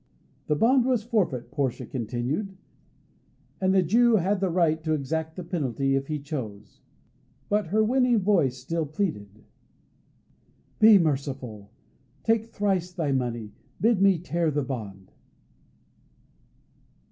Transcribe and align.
The 0.47 0.55
bond 0.55 0.85
was 0.85 1.03
forfeit, 1.03 1.51
Portia 1.51 1.85
continued, 1.85 2.57
and 3.61 3.71
the 3.71 3.83
Jew 3.83 4.15
had 4.15 4.39
the 4.39 4.49
right 4.49 4.83
to 4.83 4.93
exact 4.93 5.35
the 5.35 5.43
penalty 5.43 5.95
if 5.95 6.07
he 6.07 6.17
chose. 6.17 6.81
But 7.49 7.67
her 7.67 7.83
winning 7.83 8.19
voice 8.19 8.57
still 8.57 8.87
pleaded: 8.87 9.43
"Be 10.79 10.97
merciful! 10.97 11.69
Take 12.23 12.47
thrice 12.47 12.91
thy 12.91 13.11
money, 13.11 13.51
bid 13.79 14.01
me 14.01 14.17
tear 14.17 14.49
the 14.49 14.63
bond." 14.63 15.11